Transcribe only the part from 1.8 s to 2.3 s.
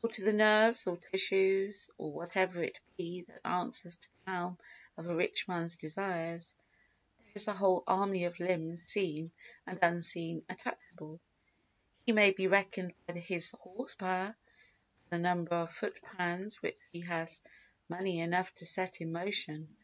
or